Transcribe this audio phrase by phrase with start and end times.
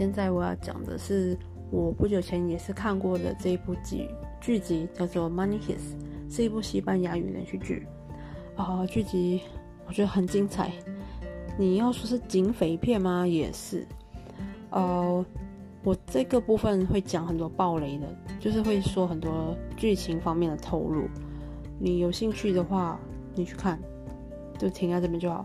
[0.00, 1.36] 现在我要讲的是
[1.70, 4.08] 我不久前也是看过的这一部剧
[4.40, 5.94] 剧集，叫做《Money h i s
[6.26, 7.86] 是一部西班牙语连续剧。
[8.56, 9.42] 啊，剧集
[9.86, 10.72] 我觉得很精彩。
[11.58, 13.26] 你要说是警匪片吗？
[13.26, 13.86] 也是。
[14.70, 15.22] 呃，
[15.84, 18.06] 我这个部分会讲很多暴雷的，
[18.38, 21.02] 就是会说很多剧情方面的透露。
[21.78, 22.98] 你有兴趣的话，
[23.34, 23.78] 你去看，
[24.58, 25.44] 就停在这边就好。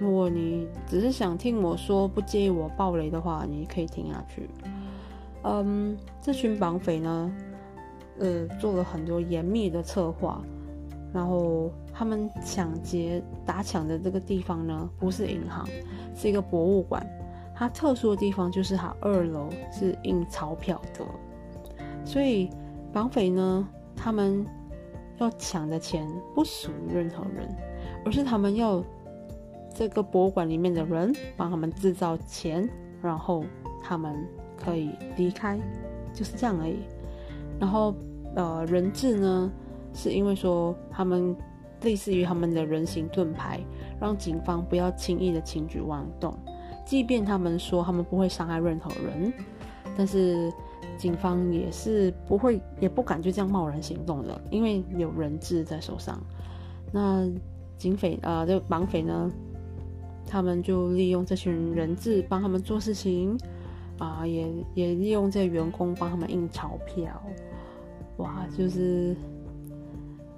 [0.00, 4.48] 如果你只是想听我说，不介意我暴雷的话，你可以听下去。
[5.42, 7.32] 嗯，这群绑匪呢，
[8.18, 10.40] 呃，做了很多严密的策划，
[11.12, 15.66] 然后他们抢劫打抢的这个地方呢，不是银行，
[16.14, 17.04] 是一个博物馆。
[17.56, 21.04] 它特殊的地方就是它二楼是印钞票的，
[22.04, 22.48] 所以
[22.92, 24.46] 绑匪呢，他们
[25.18, 26.06] 要抢的钱
[26.36, 27.48] 不属于任何人，
[28.04, 28.80] 而是他们要。
[29.78, 32.68] 这个博物馆里面的人帮他们制造钱，
[33.00, 33.44] 然后
[33.80, 34.26] 他们
[34.56, 35.56] 可以离开，
[36.12, 36.78] 就是这样而已。
[37.60, 37.94] 然后，
[38.34, 39.48] 呃，人质呢，
[39.94, 41.32] 是因为说他们
[41.82, 43.60] 类似于他们的人形盾牌，
[44.00, 46.34] 让警方不要轻易的轻举妄动。
[46.84, 49.32] 即便他们说他们不会伤害任何人，
[49.96, 50.52] 但是
[50.96, 56.20] 警方也是不会也不敢就这样贸然行动的，因为有人质在手上。
[56.90, 57.30] 那
[57.76, 59.30] 警匪啊，这绑匪呢？
[60.30, 63.36] 他们就利用这群人质帮他们做事情，
[63.98, 67.20] 啊，也也利用这些员工帮他们印钞票，
[68.18, 69.16] 哇，就是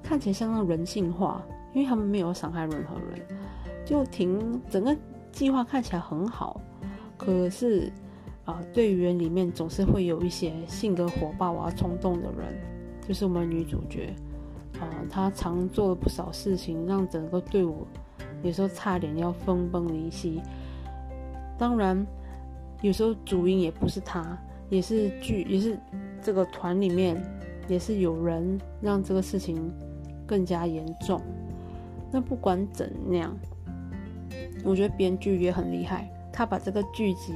[0.01, 3.21] 看起来相当人性化，因为他们没有伤害任何人，
[3.85, 4.97] 就挺整个
[5.33, 6.61] 计划看起来很好，
[7.19, 7.91] 可是
[8.45, 12.55] 啊，队员里面总是会有一些性格火爆啊、冲动的人，
[13.07, 14.15] 就是我们女主角，
[14.79, 17.87] 啊，她常做了不少事情，让整个队伍。
[18.43, 20.41] 有时候差点要分崩离析，
[21.59, 22.07] 当然，
[22.81, 24.39] 有时候主因也不是他，
[24.69, 25.79] 也是剧，也是
[26.23, 27.23] 这个团里面，
[27.69, 29.71] 也是有人让这个事情
[30.27, 31.21] 更加严重。
[32.11, 33.37] 那不管怎样，
[34.65, 37.35] 我觉得编剧也很厉害，他把这个剧集，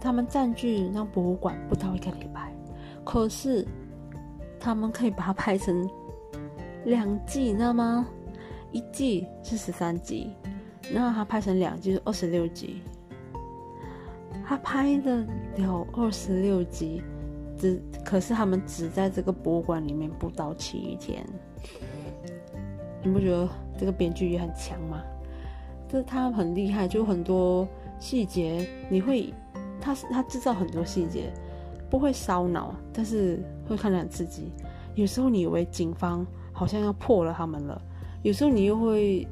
[0.00, 2.50] 他们占据那博物馆不到一个礼拜，
[3.04, 3.66] 可是
[4.58, 5.88] 他们可以把它拍成
[6.86, 8.06] 两季，你知道吗？
[8.74, 10.32] 一季是十三集，
[10.92, 12.82] 然后他拍成两季是二十六集。
[14.44, 15.24] 他拍的
[15.56, 17.00] 了二十六集，
[17.56, 21.24] 只可是他们只在这个博物馆里面不到七天。
[23.02, 23.48] 你不觉得
[23.78, 25.00] 这个编剧也很强吗？
[25.88, 27.66] 就是他很厉害，就很多
[28.00, 29.32] 细节你会，
[29.80, 31.32] 他是他制造很多细节，
[31.88, 34.50] 不会烧脑，但是会看得很刺激。
[34.96, 37.80] 有时候你以为警方好像要破了他们了。
[38.24, 39.26] 有时候你又会，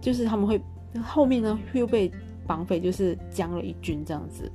[0.00, 0.58] 就是他们会
[1.02, 2.10] 后面呢又被
[2.46, 4.50] 绑匪就是将了一军这样子，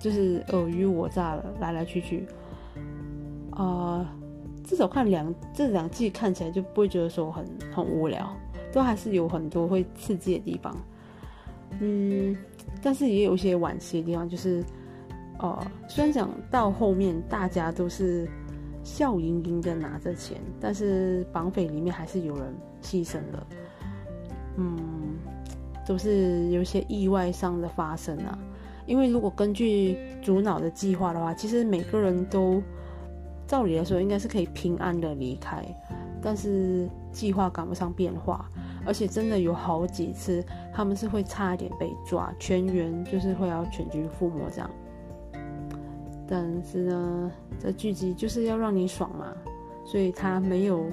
[0.00, 2.26] 就是尔虞我诈了，来来去去，
[3.52, 4.12] 啊，
[4.64, 8.28] 至少看两这两季看起来就不会觉得说很很无聊，
[8.72, 10.76] 都还是有很多会刺激的地方，
[11.78, 12.36] 嗯，
[12.82, 14.64] 但是也有一些惋惜的地方，就是
[15.38, 18.28] 呃，虽然讲到后面大家都是。
[18.86, 23.46] 笑盈盈的拿着钱，但是绑匪里面还是有人牺牲了，
[24.58, 24.78] 嗯，
[25.84, 28.38] 都是有些意外上的发生啊。
[28.86, 32.62] 因为如果根据主脑的计划的话，其实每个人都
[33.44, 35.64] 照理来说应该是可以平安的离开，
[36.22, 38.48] 但是计划赶不上变化，
[38.86, 44.70] 而且真的有好几次他们是会差一点被抓，全员就是会要全军覆没这样。
[46.28, 49.32] 但是呢，这剧集就是要让你爽嘛，
[49.84, 50.84] 所以他没有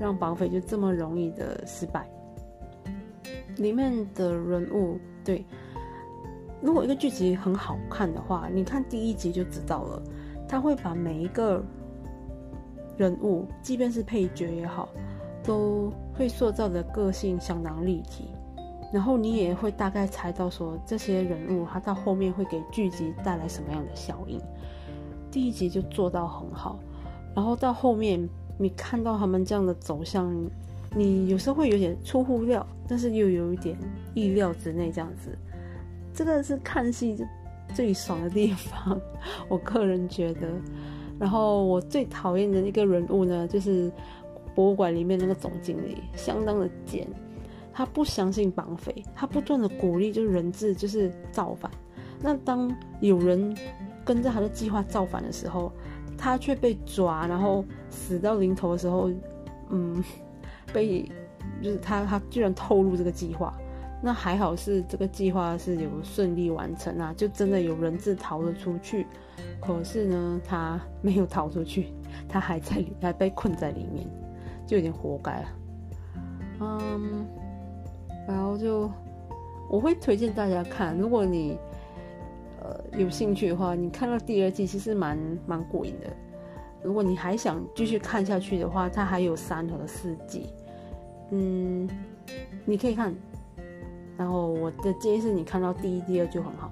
[0.00, 2.08] 让绑匪就这么容易的失败。
[3.56, 5.44] 里面的人物，对，
[6.60, 10.02] 如果一个剧集很好看的话，你看第一集就知道了，
[10.48, 11.62] 他会把每一个
[12.96, 14.88] 人物，即便是配角也好，
[15.44, 18.30] 都会塑造的个性相当立体。
[18.92, 24.38] 然后你也会大概猜到说这些人物他到后面会给剧集带来什么样的效应。
[25.30, 26.78] 第一集就做到很好，
[27.34, 28.28] 然后到后面
[28.58, 30.30] 你看到他们这样的走向，
[30.94, 33.76] 你有时候会有点出乎料，但是又有一点
[34.12, 35.36] 意料之内这样子。
[36.12, 37.16] 这个是看戏
[37.74, 39.00] 最爽的地方，
[39.48, 40.48] 我个人觉得。
[41.18, 43.90] 然后我最讨厌的一个人物呢，就是
[44.54, 47.06] 博物馆里面那个总经理，相当的贱。
[47.72, 51.70] 他不相信绑匪，他不断的鼓励就是人质就是造反。
[52.20, 53.56] 那当有人
[54.04, 55.72] 跟着他的计划造反的时候，
[56.16, 59.10] 他却被抓，然后死到临头的时候，
[59.70, 60.02] 嗯，
[60.72, 61.10] 被
[61.60, 63.52] 就是他他居然透露这个计划，
[64.02, 69.06] 那还好是这个计划是有顺利完成啊，就真的有人质逃了出去。
[69.60, 71.92] 可是呢，他没有逃出去，
[72.28, 74.06] 他还在里，还被困在里面，
[74.66, 75.48] 就有点活该了。
[76.60, 77.26] 嗯，
[78.26, 78.90] 然后就
[79.68, 81.58] 我会推荐大家看，如果你
[82.60, 86.06] 呃有兴趣的话，你看到第二季其实蛮蛮过瘾的。
[86.82, 90.52] 如果你还想继续看下去的话，它还有三和四季，
[91.30, 91.88] 嗯，
[92.64, 93.14] 你可以看。
[94.18, 96.70] 然后我的建议是你看到第一、第二就很好。